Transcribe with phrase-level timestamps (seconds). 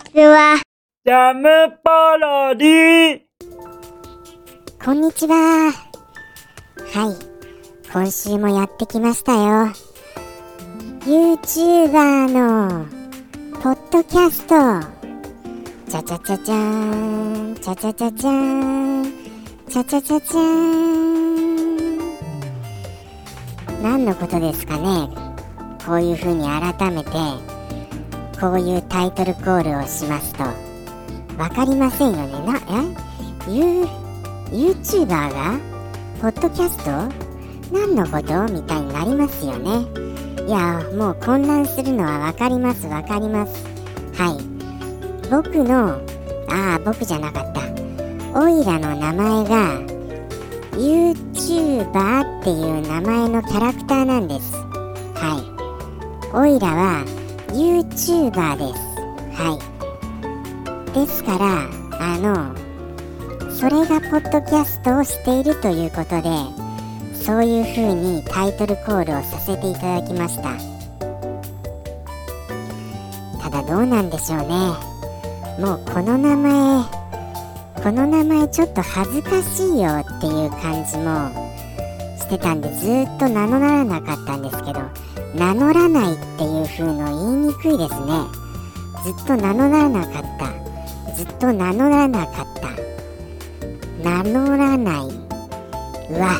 [0.00, 0.60] ちは。
[1.04, 1.48] ジャム
[1.82, 3.20] パロディ
[4.82, 5.36] こんにちは。
[5.36, 7.16] はい。
[7.92, 9.72] 今週もやってきましたよ。
[11.00, 12.86] YouTuber の
[13.60, 14.54] ポッドキャスト。
[15.90, 19.12] チャチャチャチャーン、チャチャチャチャーン、
[19.68, 20.80] チャチャチャチャーン。
[23.82, 25.08] 何のことですかね
[25.86, 27.10] こういう風に改めて、
[28.40, 30.44] こういうタイトルコールをしますと、
[31.38, 32.32] わかりませんよね。
[32.46, 33.86] な、え ?You
[34.50, 35.58] YouTuber が
[36.22, 36.90] ポッドキャスト
[37.70, 38.52] 何のこと？
[38.52, 39.86] みたいになりますよね。
[40.46, 43.62] いや、もう混乱するのはわかります、わかります。
[44.14, 44.38] はい。
[45.30, 46.00] 僕の、
[46.48, 47.60] ああ、僕じゃなかった。
[48.40, 49.80] オイラの名前が
[50.72, 54.54] YouTuber っていう名前のキャラクターなんです。
[55.14, 56.36] はい。
[56.36, 57.04] オイラは
[57.52, 58.80] YouTuber です。
[59.40, 59.58] は
[60.90, 60.92] い。
[60.92, 62.60] ですから、あの、
[63.60, 66.30] それがポッドキャストをしているということで
[67.14, 70.56] そういう風にタイトルコールをさせていただきました
[73.38, 74.46] ただどうなんでしょうね
[75.58, 76.84] もうこの名前
[77.82, 81.49] この名前ちょっと恥ずかしいよっていう感じも
[82.30, 84.80] してたんでずっと名乗らなかったんですけど
[85.34, 88.22] 名乗らないっていう風の言いにくいですね。
[89.04, 91.12] ずっと名乗らなかった。
[91.14, 92.70] ずっと名乗らなかった。
[94.08, 95.06] 名乗らない。
[96.10, 96.38] うわ。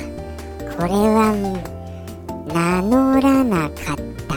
[0.77, 1.35] これは
[2.47, 3.97] 名乗らなかっ
[4.29, 4.35] た。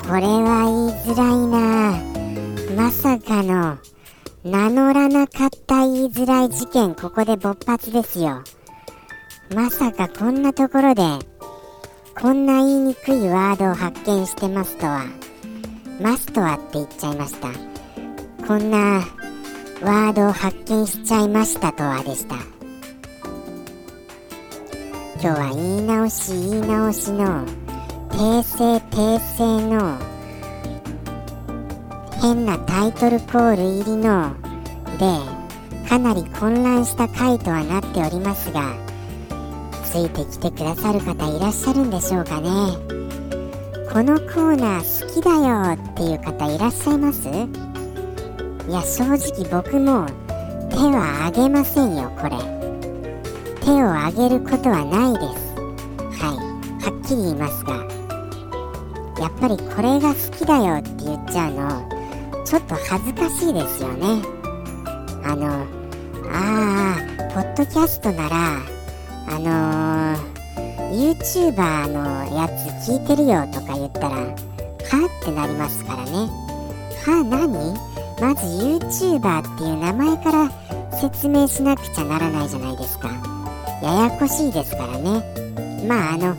[0.00, 2.82] これは言いづらいな。
[2.84, 3.78] まさかの
[4.44, 8.42] 名乗らなかった言いづらい事件ここで勃発ですよ。
[9.54, 11.02] まさかこんなところで
[12.20, 15.06] こんな言いにくいワードを発見してますとは
[16.00, 17.48] マスとはって言っちゃいました。
[18.46, 19.04] こんな
[19.82, 22.36] ワードを発見しちゃいましたとはでした。
[25.20, 27.46] 今日は言い直し言い直しの
[28.10, 29.98] 訂正訂正の
[32.20, 34.34] 変なタイトルコール入りの
[34.98, 38.74] でかなり混乱した回とはなっておりますが
[39.90, 42.48] ついてきてくださる方いらっしゃるんでしょうかね。
[43.90, 47.26] このコーナー好きだよっていう方いらっしゃいます？
[47.26, 47.32] い
[48.70, 50.06] や正直僕も
[50.68, 52.36] 手は挙げませんよこれ。
[53.62, 55.54] 手を挙げることはないです。
[56.22, 56.36] はい。
[56.84, 57.76] はっきり言いますが。
[59.18, 61.88] やっぱりこれが好きだよって言っちゃうの
[62.44, 64.22] ちょっと恥ずかしいですよね。
[65.24, 65.66] あの
[66.30, 68.60] ああポッドキャストなら
[69.30, 76.10] あのー、YouTuber のやつ聞いてるよとか言ったらはってなりますからね。
[77.04, 77.74] は何？
[78.20, 80.50] まず YouTuber っていう名前から
[80.98, 83.10] 説明しなくちゃならないじゃないですか。
[83.82, 85.22] ややこしいですからね。
[85.86, 86.34] まああの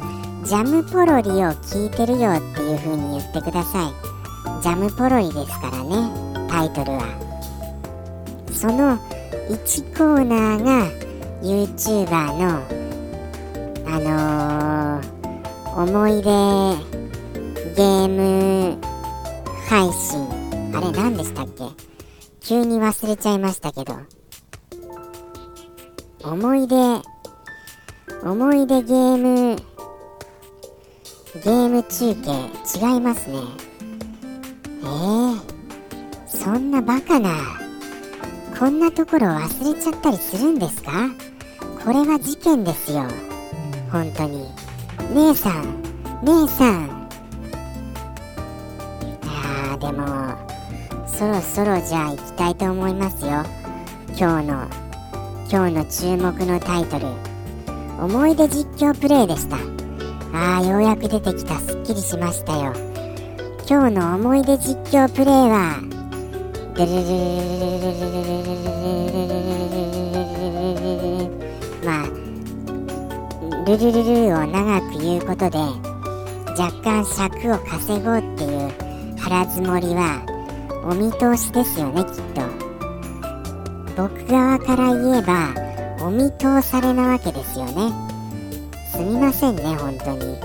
[0.46, 3.94] ジャムポロリを聞いてるよっていう風に言ってください。
[4.62, 6.12] ジャムポロリですからね
[6.50, 7.06] タイトルは。
[8.52, 8.98] その
[9.50, 10.92] 1コーナーが
[11.42, 12.79] YouTuber の
[13.92, 16.22] あのー、思い出
[17.76, 18.78] ゲーム
[19.68, 20.30] 配信。
[20.76, 21.64] あれ何でしたっけ？
[22.40, 23.96] 急に忘れちゃいましたけど。
[26.24, 26.76] 思い出
[28.22, 29.56] 思い出ゲーム
[31.44, 32.30] ゲーム中継
[32.78, 33.40] 違いますね。
[34.82, 35.40] えー、
[36.28, 37.32] そんなバカな
[38.60, 41.10] こんなところ忘れちゃったりするんですか？
[41.84, 43.08] これは事件ですよ
[43.92, 44.46] 本当に
[45.14, 45.82] 姉さん
[46.24, 46.86] 姉さん。
[49.04, 50.06] いやーでも
[51.08, 53.44] そろそろじゃあ行きたいと思いますよ。
[54.18, 54.68] 今日の
[55.52, 57.08] 今日の注目のタイトル。
[58.02, 59.58] 思い出実況プレイでした。
[60.34, 61.60] あーようやく出てきた。
[61.60, 62.74] すっきりしましたよ。
[63.70, 65.80] 今日の思い出実況プレイは
[66.76, 67.06] ルルルル
[67.80, 68.80] ルルルルル
[69.14, 71.39] ルルルルルルルルまあ
[73.66, 75.60] ルルルルを長く言うことで
[76.58, 78.72] 若干尺を稼ごうっていう
[79.18, 80.26] 腹積もりは
[80.84, 82.42] お見通しですよねきっと。
[83.96, 85.54] 僕側から言えば
[86.02, 87.92] お見通されなわけですよね。
[88.92, 90.38] すみませんね本当に。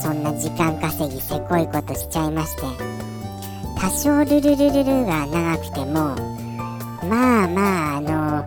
[0.00, 2.62] そんな時間稼ぎせこいことしちゃいまして。
[3.80, 6.16] 多少ルルルルルが長くても
[7.08, 8.44] まあまああの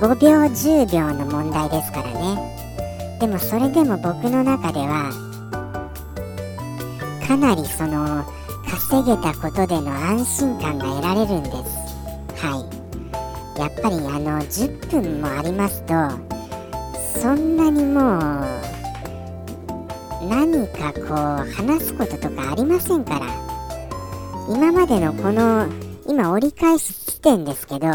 [0.00, 2.57] 5秒10秒の問題ですからね。
[3.20, 5.10] でもそれでも僕の中では
[7.26, 8.24] かなりその
[8.68, 11.56] 稼げたことでの安心感が得られるんです。
[12.36, 12.64] は
[13.56, 13.60] い。
[13.60, 15.94] やっぱりあの10分もありますと
[17.20, 18.58] そんなにもう
[20.28, 21.00] 何かこ
[21.44, 23.48] う話すこととかありませんから。
[24.50, 25.66] 今までのこの
[26.06, 27.88] 今折り返し地点ですけど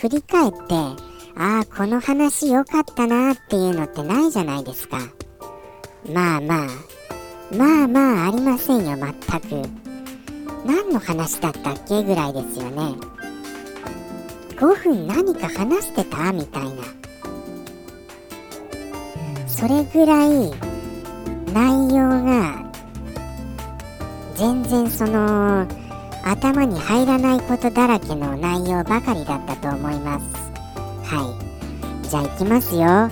[0.00, 1.05] 振り返って
[1.38, 4.98] ああこの話良かったなっていうのってないじゃないですか。
[6.10, 6.68] まあまあ。
[7.54, 9.68] まあまあありませんよ全く。
[10.64, 12.94] 何の話だったっけぐらいですよね。
[14.56, 16.70] 5分何か話してたみたいな。
[19.46, 20.50] それぐらい
[21.52, 22.64] 内容が
[24.34, 25.66] 全然その
[26.24, 30.45] 頭に入らないことだらけの内容ばかりだったと思います。
[31.06, 31.32] は
[32.02, 32.08] い。
[32.08, 33.10] じゃあ行きますよ。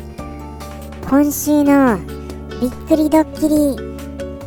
[1.08, 1.96] 今週の
[2.60, 3.76] びっくりドッキリ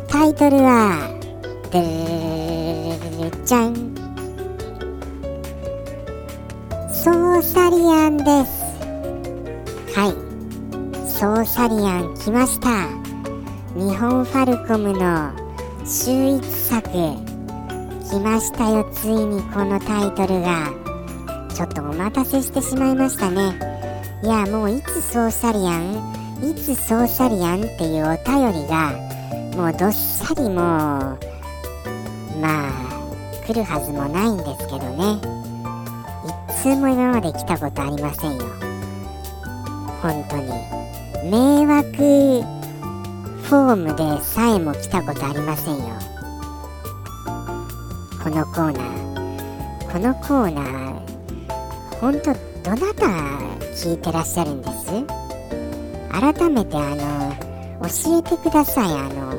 [0.06, 1.08] タイトルは
[1.70, 3.74] でるるじゃん。
[6.92, 8.58] ソーサリアンです。
[9.98, 11.08] はい。
[11.08, 12.86] ソーサリアン来ました。
[13.74, 15.32] 日本ファルコムの
[15.86, 16.88] 秀逸作。
[18.10, 20.87] 来ましたよついにこのタイトルが。
[21.58, 23.52] ちょっとお待たせしてしまいましたね。
[24.22, 25.96] いやもういつソーサリアン
[26.40, 28.92] いつソーサリアンっていうお便りが
[29.56, 30.54] もうどっさりもう
[32.40, 32.70] まあ
[33.44, 35.20] 来るはずもないんですけどね。
[36.54, 38.44] 一通も今まで来たことありませんよ。
[40.00, 40.52] 本当に。
[41.28, 41.96] 迷惑
[43.42, 45.82] フォームでさえも来たことありませんよ。
[48.22, 49.92] このコーナー。
[49.92, 50.87] このコーナー
[52.00, 53.06] 本当どなた
[53.74, 54.86] 聞いてらっしゃるんです？
[56.10, 57.34] 改めてあの
[57.82, 58.92] 教えてください。
[58.92, 59.32] あの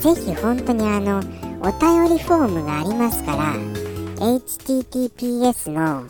[0.00, 1.18] ぜひ本当にあの
[1.60, 3.54] お便りフォームがありますから
[4.16, 6.08] https の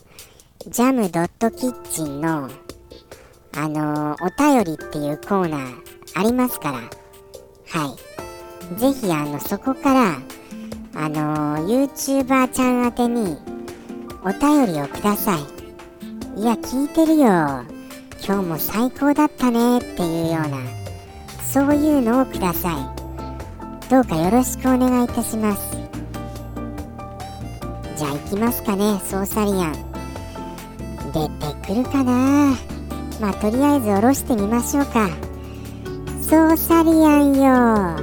[0.67, 2.51] ジャムドットキッチンの
[3.57, 5.83] あのお便りっていうコーナー
[6.15, 6.79] ありますから
[7.81, 7.95] は
[8.77, 8.79] い。
[8.79, 10.19] ぜひあのそこから
[10.95, 13.39] あの YouTuber ちゃん宛てに
[14.23, 15.58] お便りをください。
[16.39, 17.25] いや聞いてるよ。
[18.25, 19.79] 今日も最高だったね。
[19.79, 20.59] っていうような。
[21.43, 23.91] そういうのをください。
[23.91, 25.77] どうかよろしくお願いいたします。
[27.97, 29.73] じゃあ行きますかねソーサリアン。
[31.13, 32.55] 出てくるかな。
[33.21, 35.09] まあとりあえず下ろしてみましょうか。
[36.23, 37.97] ソーサリアンよ。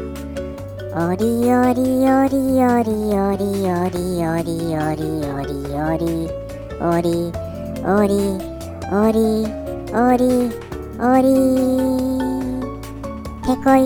[0.93, 6.29] おりおりおりおりおりおりおりおりおりおり
[6.81, 7.44] おり。
[7.87, 8.17] おり
[8.91, 9.45] おり
[9.93, 10.49] おり
[10.97, 11.29] おり。
[13.45, 13.85] てこい。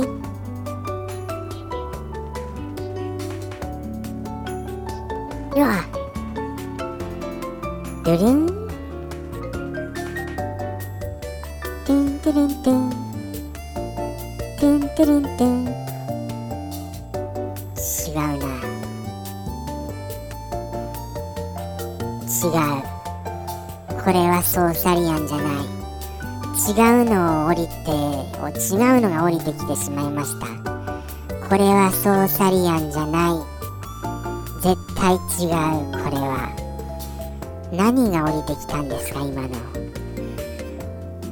[5.60, 5.68] よ
[8.06, 8.48] ルルン。
[11.86, 12.90] トゥントゥルントゥン。
[14.60, 15.79] トゥントゥルントゥン。
[24.10, 25.68] これはソーサリアンじゃない。
[26.68, 27.92] 違うのを降りて
[28.74, 30.48] 違うのが降りてきてしまいました。
[31.48, 33.34] これはソーサリアンじゃない。
[34.64, 35.20] 絶対違う
[35.92, 36.50] これは。
[37.72, 39.50] 何が降りてきたんですか今の。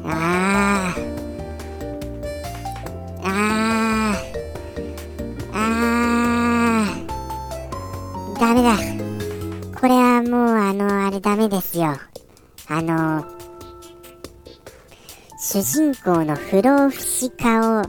[0.05, 1.01] あー。
[3.23, 4.37] あー。
[5.51, 8.39] あー。
[8.39, 8.77] ダメだ。
[9.79, 11.97] これはもうあのあれダメですよ。
[12.77, 13.25] あの
[15.39, 17.83] 主人公の不老不死化を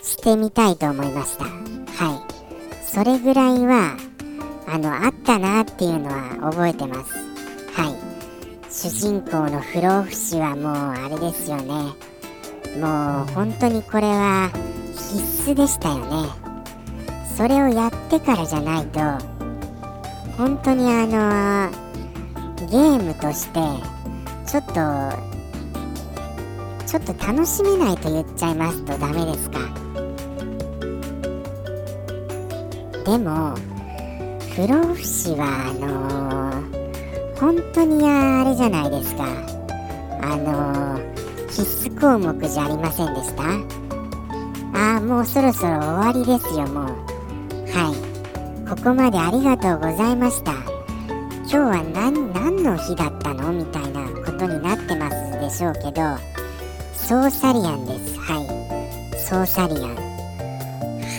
[0.00, 1.44] してみたいと思いました。
[1.44, 2.84] はい。
[2.84, 3.96] それぐらいは
[4.68, 7.14] あのあったなっていうのは覚えてます。
[7.72, 7.96] はい。
[8.70, 11.72] 主人公の不老不死はもうあれですよね。
[12.80, 14.52] もう本当にこれは
[14.92, 16.28] 必須でしたよね。
[17.36, 19.00] それをやってからじゃないと
[20.36, 21.86] 本当にあの
[22.68, 23.60] ゲームとして
[24.46, 24.72] ちょっと
[26.86, 29.58] ちょっと楽しめないと言っちゃいますとダメですか。
[33.04, 33.54] でも
[34.54, 39.24] 不老不死はあのー、本当にあれじゃないですか。
[40.22, 43.42] あのー、必須項目じゃありませんでした？
[44.78, 46.86] ああもうそろそろ終わりですよもう。
[47.70, 47.94] はい。
[48.68, 50.52] ここまでありがとうございました。
[51.42, 53.52] 今日は何何の日だったの？
[53.52, 54.05] みたいな。
[54.36, 56.36] ことになってますでしょうけど
[56.92, 58.18] ソーサリアンです。
[58.18, 59.18] はい。
[59.18, 59.94] ソーサリアン。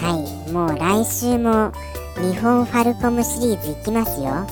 [0.01, 0.51] はい。
[0.51, 1.71] もう来週も
[2.17, 4.45] 日本ファルコムシリーズいきますよ。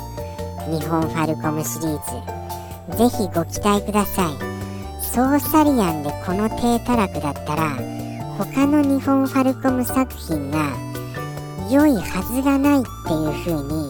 [0.72, 2.98] 日本ファルコムシリーズ。
[2.98, 4.34] ぜひご期待ください。
[5.01, 7.72] ソーサリアンでこの低たらくだったら
[8.38, 10.72] 他の日本ファルコム作品が
[11.69, 13.89] 良いはずがないっていう風に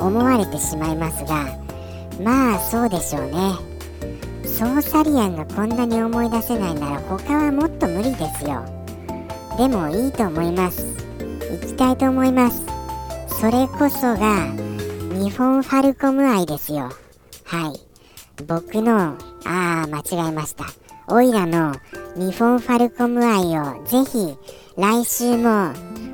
[0.00, 1.46] 思われてしまいますが
[2.22, 3.69] まあそうでしょうね。
[4.60, 8.62] ソーサリアンがこんなに思い出せないなら他はもっと無理ですよ。
[9.56, 10.86] でもいいと思います。
[11.50, 12.66] 行きたいと思います。
[13.40, 14.52] それこそが
[15.18, 16.90] 日本ファルコム愛ですよ。
[17.44, 18.44] はい。
[18.44, 20.66] 僕のああ間違えました。
[21.08, 21.74] オイラの
[22.14, 24.36] 日本ファルコム愛をぜひ
[24.76, 25.72] 来週も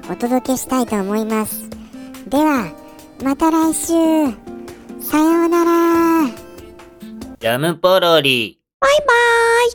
[0.09, 1.69] お届けしたいと思います。
[2.29, 2.73] では
[3.25, 3.87] また来週。
[5.01, 6.46] さようなら。
[7.39, 8.59] ジャムポロリ。
[8.81, 9.13] バイバ
[9.69, 9.71] イ